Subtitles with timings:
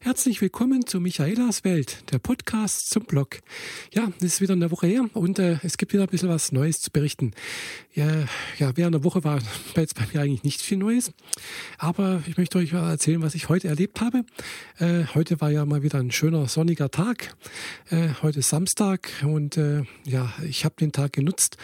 [0.00, 3.40] Herzlich willkommen zu Michaelas Welt, der Podcast zum Blog.
[3.92, 6.52] Ja, es ist wieder eine Woche her und äh, es gibt wieder ein bisschen was
[6.52, 7.32] Neues zu berichten.
[7.94, 8.06] Ja,
[8.60, 9.40] ja, während der Woche war
[9.76, 11.10] jetzt bei mir eigentlich nicht viel Neues,
[11.78, 14.24] aber ich möchte euch erzählen, was ich heute erlebt habe.
[14.78, 17.34] Äh, heute war ja mal wieder ein schöner sonniger Tag.
[17.90, 21.56] Äh, heute ist Samstag und äh, ja, ich habe den Tag genutzt,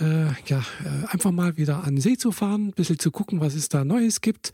[0.00, 3.40] äh, ja, äh, einfach mal wieder an den See zu fahren, ein bisschen zu gucken,
[3.40, 4.52] was es da Neues gibt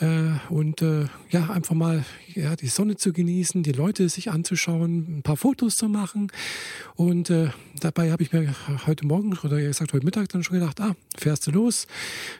[0.00, 5.18] äh, und äh, ja, einfach mal ja, die Sonne zu genießen, die Leute sich anzuschauen,
[5.18, 6.32] ein paar Fotos zu machen.
[6.96, 8.54] Und äh, dabei habe ich mir
[8.86, 11.86] heute Morgen oder gesagt heute Mittag dann schon gedacht, ah, fährst du los,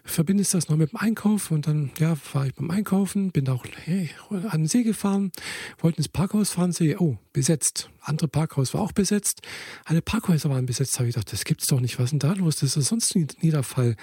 [0.04, 3.64] verbindest das noch mit dem Einkauf und dann ja, war ich beim Einkaufen, bin auch
[3.84, 5.30] hey, an den See gefahren,
[5.78, 7.90] wollte ins Parkhaus fahren, sehe, oh, besetzt.
[8.00, 9.40] Andere Parkhaus war auch besetzt.
[9.84, 10.98] Alle Parkhäuser waren besetzt.
[10.98, 11.98] Habe ich gedacht, das gibt's doch nicht.
[11.98, 12.56] Was denn da los?
[12.56, 13.96] Das ist sonst nie, der Fall.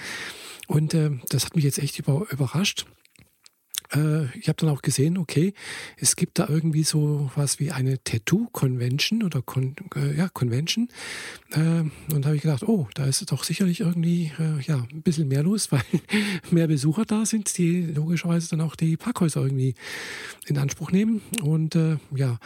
[0.68, 2.86] Und äh, das hat mich jetzt echt über, überrascht
[3.94, 5.54] äh, ich habe dann auch gesehen, okay,
[5.98, 10.90] es gibt da irgendwie so was wie eine Tattoo-Convention oder Con äh, ja, Convention.
[11.52, 15.02] Äh, und da habe ich gedacht, oh, da ist doch sicherlich irgendwie äh, ja, ein
[15.02, 15.84] bisschen mehr los, weil
[16.50, 19.76] mehr Besucher da sind, die logischerweise dann auch die Parkhäuser irgendwie
[20.46, 21.22] in Anspruch nehmen.
[21.42, 22.40] Und äh, ja,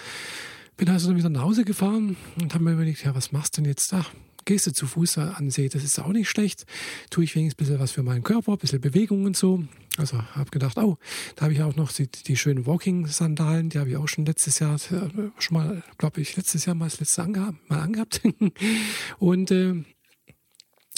[0.78, 3.62] bin also dann wieder nach Hause gefahren und habe mir überlegt, ja, was machst du
[3.62, 4.06] denn jetzt da?
[4.46, 6.66] Gehst du zu Fuß an See, das ist auch nicht schlecht.
[7.10, 9.64] Tue ich wenigstens ein bisschen was für meinen Körper, ein bisschen Bewegung und so.
[9.98, 10.98] Also habe gedacht, oh,
[11.36, 14.60] da habe ich auch noch die, die schönen Walking-Sandalen, die habe ich auch schon letztes
[14.60, 18.22] Jahr, äh, schon mal, glaube ich, letztes Jahr mal das letzte angehabt, mal angehabt.
[19.20, 19.84] und äh,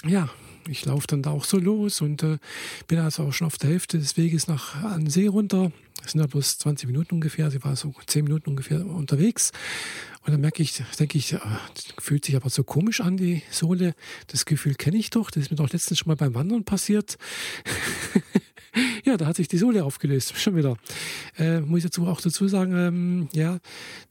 [0.05, 0.29] ja,
[0.67, 2.37] ich laufe dann da auch so los und äh,
[2.87, 5.71] bin also auch schon auf der Hälfte des Weges nach an den See runter.
[6.01, 9.51] Das sind ja bloß 20 Minuten ungefähr, sie war so 10 Minuten ungefähr unterwegs.
[10.27, 11.37] Und dann merke ich, denke ich,
[11.99, 13.95] fühlt sich aber so komisch an, die Sohle.
[14.27, 17.17] Das Gefühl kenne ich doch, das ist mir doch letztens schon mal beim Wandern passiert.
[19.03, 20.77] Ja, da hat sich die Sohle aufgelöst, schon wieder.
[21.37, 23.59] Äh, muss ich dazu auch dazu sagen, ähm, ja,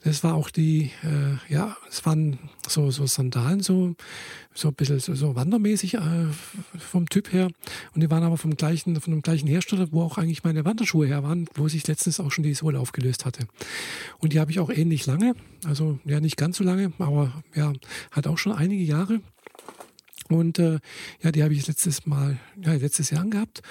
[0.05, 3.95] das war auch die, äh, ja, es waren so, so Sandalen, so,
[4.55, 6.01] so ein bisschen so, so wandermäßig äh,
[6.79, 7.49] vom Typ her.
[7.95, 11.07] Und die waren aber vom gleichen, von dem gleichen Hersteller, wo auch eigentlich meine Wanderschuhe
[11.07, 13.47] her waren, wo sich letztens auch schon die Sohle aufgelöst hatte.
[14.19, 15.35] Und die habe ich auch ähnlich lange,
[15.67, 17.73] also ja nicht ganz so lange, aber ja,
[18.11, 19.21] hat auch schon einige Jahre.
[20.31, 20.79] Und äh,
[21.23, 23.63] ja, die habe ich letztes Mal, ja, letztes Jahr angehabt.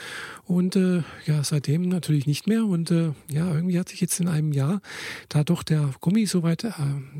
[0.45, 2.65] Und äh, ja, seitdem natürlich nicht mehr.
[2.65, 4.81] Und äh, ja, irgendwie hat sich jetzt in einem Jahr
[5.29, 6.71] da doch der Gummi soweit äh,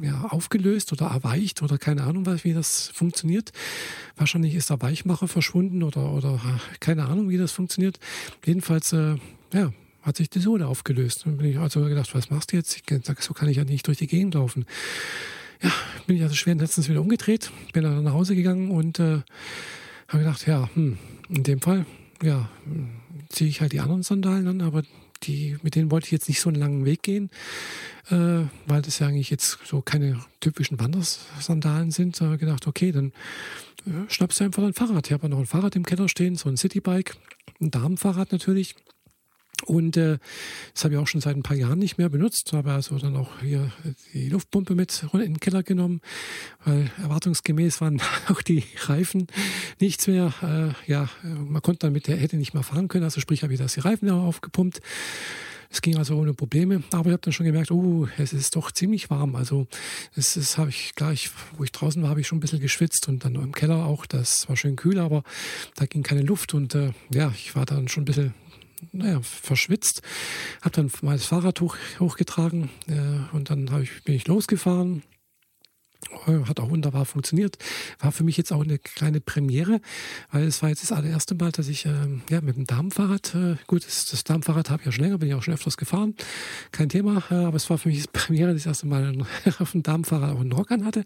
[0.01, 3.51] ja, aufgelöst oder erweicht oder keine Ahnung, wie das funktioniert.
[4.15, 7.99] Wahrscheinlich ist der Weichmacher verschwunden oder, oder äh, keine Ahnung, wie das funktioniert.
[8.45, 9.15] Jedenfalls, äh,
[9.53, 11.25] ja, hat sich die Sohle aufgelöst.
[11.25, 12.77] Und bin ich also gedacht, was machst du jetzt?
[12.77, 14.65] Ich sag, so kann ich ja nicht durch die Gegend laufen
[15.65, 15.71] ja,
[16.05, 19.21] bin ich also schweren Herzens wieder umgedreht, bin dann nach Hause gegangen und äh,
[20.07, 20.97] habe gedacht, ja, hm,
[21.29, 21.85] in dem Fall,
[22.21, 22.49] ja,
[23.29, 24.83] ziehe ich halt die anderen Sandalen an, aber
[25.23, 27.31] die, mit denen wollte ich jetzt nicht so einen langen Weg gehen,
[28.09, 32.19] äh, weil das ja eigentlich jetzt so keine typischen Wandersandalen sind.
[32.19, 33.11] Da habe ich gedacht, okay, dann
[33.87, 35.07] äh, schnappst du einfach ein Fahrrad.
[35.07, 37.15] Ich habe noch ein Fahrrad im Keller stehen, so ein Citybike,
[37.59, 38.75] ein Damenfahrrad natürlich.
[39.63, 40.17] Und äh,
[40.73, 42.51] das habe ich auch schon seit ein paar Jahren nicht mehr benutzt.
[42.53, 43.71] Habe also dann auch hier
[44.13, 46.01] die Luftpumpe mit in den Keller genommen,
[46.65, 49.27] weil erwartungsgemäß waren auch die Reifen
[49.79, 50.33] nichts mehr.
[50.41, 53.03] Äh, ja, man konnte damit, der hätte nicht mehr fahren können.
[53.03, 54.81] Also sprich, habe ich das die Reifen aufgepumpt.
[55.69, 58.71] Es ging also ohne Probleme, aber ich habe dann schon gemerkt, oh, es ist doch
[58.71, 59.35] ziemlich warm.
[59.35, 59.67] Also
[60.15, 63.09] das, das habe ich gleich, wo ich draußen war, habe ich schon ein bisschen geschwitzt
[63.09, 64.05] und dann im Keller auch.
[64.05, 65.23] Das war schön kühl, aber
[65.75, 68.33] da ging keine Luft und äh, ja, ich war dann schon ein bisschen
[68.91, 70.01] naja, verschwitzt.
[70.61, 75.03] Habe dann mal das Fahrrad hoch, hochgetragen äh, und dann ich, bin ich losgefahren.
[76.27, 77.57] Hat auch wunderbar funktioniert.
[77.99, 79.81] War für mich jetzt auch eine kleine Premiere,
[80.31, 81.91] weil es war jetzt das allererste Mal, dass ich äh,
[82.29, 85.29] ja, mit dem Damenfahrrad, äh, gut, das, das Damenfahrrad habe ich ja schon länger, bin
[85.29, 86.15] ich auch schon öfters gefahren,
[86.71, 89.15] kein Thema, äh, aber es war für mich das Premiere, das erste Mal
[89.59, 91.05] auf dem Damenfahrrad auch einen Rock an hatte.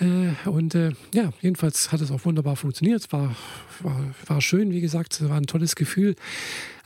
[0.00, 3.00] Äh, und äh, ja, jedenfalls hat es auch wunderbar funktioniert.
[3.00, 3.36] Es war,
[3.82, 6.16] war, war schön, wie gesagt, es war ein tolles Gefühl,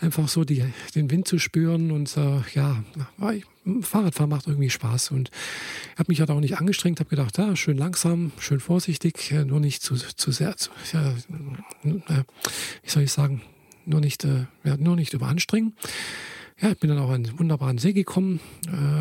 [0.00, 0.64] einfach so die,
[0.94, 1.90] den Wind zu spüren.
[1.90, 2.82] Und äh, ja,
[3.82, 5.12] Fahrradfahren macht irgendwie Spaß.
[5.12, 5.30] Und
[5.92, 9.44] ich habe mich halt auch nicht angestrengt, habe gedacht, ja, schön langsam, schön vorsichtig, äh,
[9.44, 11.10] nur nicht zu, zu sehr, zu, ja,
[11.84, 12.24] äh,
[12.82, 13.42] wie soll ich sagen,
[13.86, 15.74] nur nicht, äh, ja, nur nicht überanstrengen.
[16.60, 18.38] Ja, ich bin dann auch an einen wunderbaren See gekommen,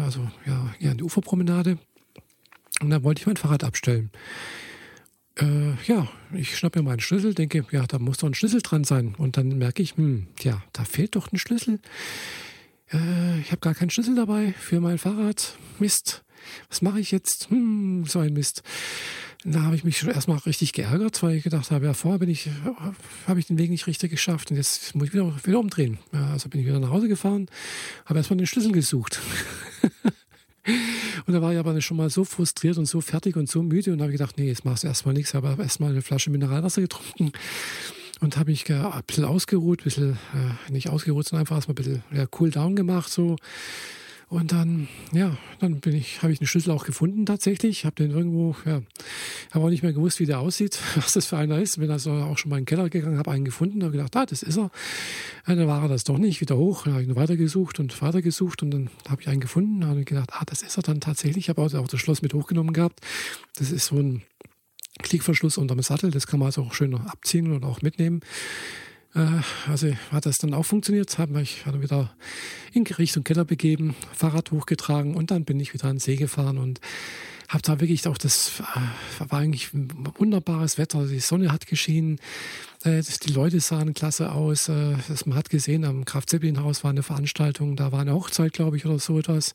[0.04, 1.78] also ja, hier an die Uferpromenade
[2.84, 4.12] und dann wollte ich mein Fahrrad abstellen.
[5.40, 8.84] Äh, ja, ich schnappe mir meinen Schlüssel, denke, ja, da muss doch ein Schlüssel dran
[8.84, 9.16] sein.
[9.18, 11.80] Und dann merke ich, hm, ja, da fehlt doch ein Schlüssel.
[12.92, 15.58] Äh, ich habe gar keinen Schlüssel dabei für mein Fahrrad.
[15.80, 16.24] Mist.
[16.70, 17.50] Was mache ich jetzt?
[17.50, 18.64] Hm, so ein Mist.
[19.46, 22.30] Da habe ich mich schon erstmal richtig geärgert, weil ich gedacht habe, ja, vorher bin
[22.30, 22.50] ich,
[23.28, 26.00] habe ich den Weg nicht richtig geschafft und jetzt muss ich wieder, wieder umdrehen.
[26.14, 27.48] Also bin ich wieder nach Hause gefahren,
[28.06, 29.20] habe erstmal den Schlüssel gesucht.
[31.26, 33.92] und da war ich aber schon mal so frustriert und so fertig und so müde
[33.92, 37.32] und habe gedacht, nee, jetzt machst du erstmal nichts, aber erstmal eine Flasche Mineralwasser getrunken
[38.22, 41.76] und habe mich ein bisschen ausgeruht, ein bisschen, äh, nicht ausgeruht, sondern einfach erstmal ein
[41.76, 43.36] bisschen ja, cool down gemacht, so
[44.34, 47.86] und dann, ja, dann bin ich, habe ich einen Schlüssel auch gefunden tatsächlich.
[47.86, 48.82] Habe den irgendwo, ja,
[49.52, 51.80] habe auch nicht mehr gewusst, wie der aussieht, was das für einer ist.
[51.80, 54.26] Bin also auch schon mal in den Keller gegangen, habe einen gefunden, habe gedacht, ah,
[54.26, 54.72] das ist er.
[55.48, 56.86] Ja, dann war er das doch nicht, wieder hoch.
[56.86, 59.86] Dann habe ich ihn weitergesucht und weitergesucht und dann habe ich einen gefunden.
[59.86, 61.46] Habe gedacht, ah, das ist er dann tatsächlich.
[61.46, 63.02] Ich habe auch das Schloss mit hochgenommen gehabt.
[63.58, 64.24] Das ist so ein
[64.98, 66.10] Klickverschluss unterm Sattel.
[66.10, 68.22] Das kann man also auch schön abziehen und auch mitnehmen.
[69.16, 72.14] Äh, also hat das dann auch funktioniert, habe mich dann wieder
[72.74, 76.58] in Richtung Keller begeben, Fahrrad hochgetragen und dann bin ich wieder an den See gefahren
[76.58, 76.82] und
[77.50, 82.20] habe da wirklich auch das, äh, war eigentlich wunderbares Wetter, die Sonne hat geschienen,
[82.84, 87.92] äh, die Leute sahen klasse aus, man hat gesehen, am Kraft-Zeppelin-Haus war eine Veranstaltung, da
[87.92, 89.54] war eine Hochzeit, glaube ich, oder so etwas.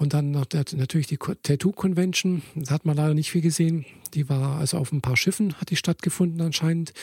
[0.00, 3.84] Und dann natürlich die Tattoo-Convention, da hat man leider nicht viel gesehen.
[4.14, 6.94] Die war also auf ein paar Schiffen, hat die stattgefunden anscheinend.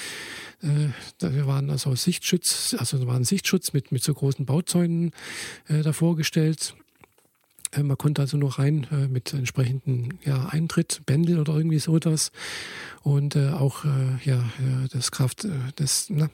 [0.63, 0.87] Äh,
[1.19, 5.11] da waren also Sichtschutz, also da war ein Sichtschutz mit, mit so großen Bauzäunen
[5.67, 6.73] äh, davor gestellt.
[7.71, 11.99] Äh, man konnte also noch rein äh, mit entsprechenden ja, Eintritt, Bändel oder irgendwie so
[11.99, 12.31] das.
[13.03, 13.89] Und äh, auch äh,
[14.23, 14.43] ja,
[14.91, 16.31] das Kraft, das, na,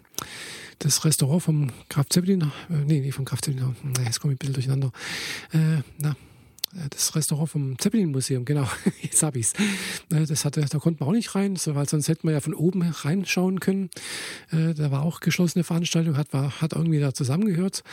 [0.80, 3.76] das Restaurant vom Kraft Zeppelin, nee, nicht vom Kraft Zeppelin,
[4.06, 4.94] jetzt komme ich ein bisschen durcheinander.
[5.98, 6.14] na, äh,
[6.90, 8.68] das Restaurant vom Zeppelin-Museum, genau,
[9.02, 9.54] jetzt habe ich es.
[10.16, 12.54] Äh, das hatte, da konnten wir auch nicht rein, weil sonst hätten wir ja von
[12.54, 13.90] oben reinschauen können.
[14.52, 17.84] Äh, da war auch geschlossene Veranstaltung, hat, war, hat irgendwie da zusammengehört.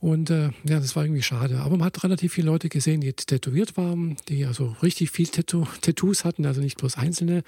[0.00, 1.60] Und ja, das war irgendwie schade.
[1.60, 5.66] Aber man hat relativ viele Leute gesehen, die tätowiert waren, die also richtig viel Tattoo,
[5.80, 7.44] Tattoos hatten, also nicht bloß einzelne.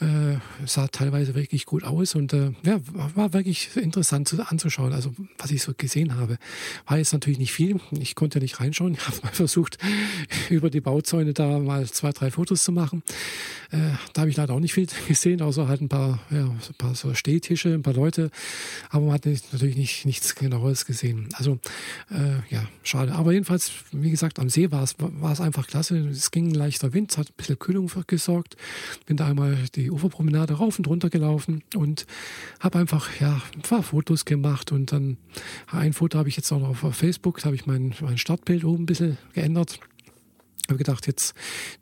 [0.00, 4.92] Äh, sah teilweise wirklich gut aus und äh, ja, war wirklich interessant zu, anzuschauen.
[4.92, 6.38] Also was ich so gesehen habe,
[6.86, 7.80] war jetzt natürlich nicht viel.
[7.92, 8.96] Ich konnte nicht reinschauen.
[9.04, 9.76] Ich habe mal versucht,
[10.50, 13.02] über die Bauzäune da mal zwei, drei Fotos zu machen.
[13.70, 16.60] Äh, da habe ich leider auch nicht viel gesehen, außer halt ein paar, ja, ein
[16.78, 18.30] paar so Stehtische, ein paar Leute.
[18.90, 21.28] Aber man hat nicht, natürlich nicht, nichts genaueres gesehen.
[21.34, 21.58] Also
[22.10, 23.14] äh, ja, schade.
[23.14, 24.94] Aber jedenfalls, wie gesagt, am See war es,
[25.32, 25.98] es einfach klasse.
[26.08, 28.56] Es ging ein leichter Wind, hat ein bisschen Kühlung gesorgt.
[29.06, 32.06] Bin da einmal die Uferpromenade rauf und runter gelaufen und
[32.60, 34.72] habe einfach ja, ein paar Fotos gemacht.
[34.72, 35.16] Und dann
[35.70, 38.64] ein Foto habe ich jetzt auch noch auf Facebook, da habe ich mein, mein Startbild
[38.64, 39.80] oben ein bisschen geändert.
[40.64, 41.34] Ich habe gedacht, jetzt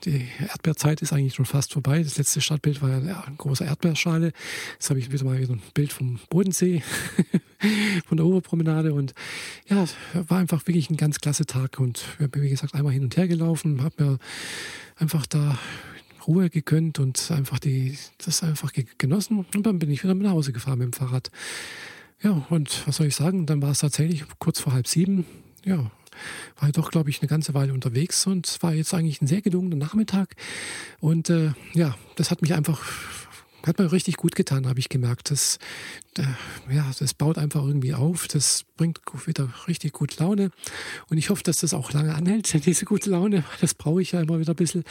[0.05, 2.03] die Erdbeerzeit ist eigentlich schon fast vorbei.
[2.03, 4.33] Das letzte Stadtbild war ja eine große Erdbeerschale.
[4.73, 6.83] Jetzt habe ich wieder mal ein Bild vom Bodensee,
[8.07, 8.93] von der Oberpromenade.
[8.93, 9.15] Und
[9.69, 9.85] ja,
[10.15, 11.79] war einfach wirklich ein ganz klasse Tag.
[11.79, 14.19] Und ich habe, wie gesagt, einmal hin und her gelaufen, habe mir
[14.97, 15.61] einfach da
[16.27, 19.47] Ruhe gegönnt und einfach die, das einfach genossen.
[19.55, 21.31] Und dann bin ich wieder nach Hause gefahren mit dem Fahrrad.
[22.21, 23.47] Ja, und was soll ich sagen?
[23.47, 25.25] Dann war es tatsächlich kurz vor halb sieben.
[25.65, 25.93] Ja,
[26.59, 29.43] war doch, glaube ich, eine ganze Weile unterwegs und es war jetzt eigentlich ein sehr
[29.43, 30.35] gelungener Nachmittag.
[31.01, 32.83] Und äh, ja, das hat mich einfach
[33.65, 35.31] hat mir richtig gut getan, habe ich gemerkt.
[35.31, 35.59] Das,
[36.19, 38.29] äh, ja, das baut einfach irgendwie auf.
[38.29, 40.51] Das bringt wieder richtig gut Laune.
[41.09, 43.45] Und ich hoffe, dass das auch lange anhält, diese gute Laune.
[43.61, 44.85] Das brauche ich ja immer wieder ein bisschen.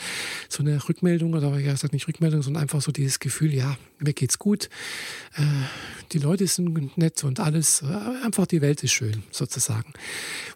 [0.48, 4.12] So eine Rückmeldung oder ja, gesagt nicht Rückmeldung, sondern einfach so dieses Gefühl, ja, mir
[4.12, 4.68] geht's gut.
[5.34, 5.42] Äh,
[6.12, 7.82] die Leute sind nett und alles.
[7.82, 9.92] Äh, einfach die Welt ist schön, sozusagen.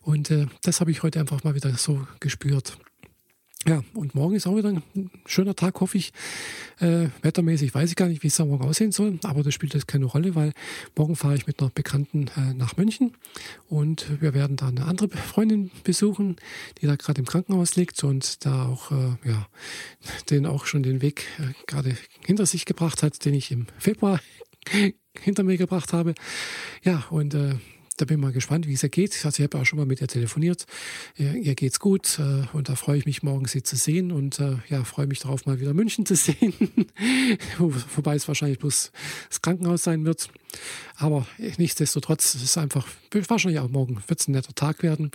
[0.03, 2.79] Und äh, das habe ich heute einfach mal wieder so gespürt.
[3.69, 6.13] Ja, und morgen ist auch wieder ein schöner Tag, hoffe ich.
[6.79, 9.75] Äh, wettermäßig weiß ich gar nicht, wie es da morgen aussehen soll, aber das spielt
[9.75, 10.53] jetzt keine Rolle, weil
[10.95, 13.15] morgen fahre ich mit einer Bekannten äh, nach München
[13.69, 16.37] und wir werden da eine andere Freundin besuchen,
[16.81, 19.49] die da gerade im Krankenhaus liegt und da auch, äh, ja,
[20.31, 24.21] den auch schon den Weg äh, gerade hinter sich gebracht hat, den ich im Februar
[25.21, 26.15] hinter mir gebracht habe.
[26.85, 27.57] Ja, und äh,
[27.97, 29.25] da bin ich mal gespannt, wie es ihr geht.
[29.25, 30.67] Also ich habe auch schon mal mit ihr telefoniert.
[31.17, 34.39] Ihr, ihr geht's gut äh, und da freue ich mich morgen, sie zu sehen und
[34.39, 36.55] äh, ja, freue mich darauf, mal wieder München zu sehen.
[37.59, 38.93] Wobei es wahrscheinlich bloß
[39.29, 40.29] das Krankenhaus sein wird.
[40.97, 41.27] Aber
[41.59, 45.11] nichtsdestotrotz ist es einfach, wahrscheinlich auch morgen wird es ein netter Tag werden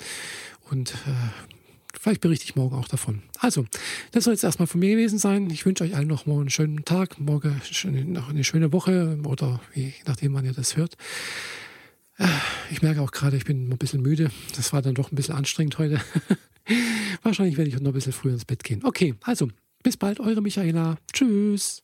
[0.70, 1.52] und äh,
[2.00, 3.22] Vielleicht berichte ich morgen auch davon.
[3.40, 3.66] Also,
[4.12, 5.50] das soll jetzt erstmal von mir gewesen sein.
[5.50, 7.62] Ich wünsche euch allen noch mal einen schönen Tag, morgen
[8.08, 10.96] noch eine schöne Woche oder je nachdem, wann ihr das hört.
[12.70, 14.32] Ich merke auch gerade, ich bin ein bisschen müde.
[14.56, 16.00] Das war dann doch ein bisschen anstrengend heute.
[17.24, 18.82] Wahrscheinlich werde ich noch ein bisschen früher ins Bett gehen.
[18.84, 19.50] Okay, also
[19.84, 20.98] bis bald, eure Michaela.
[21.12, 21.84] Tschüss.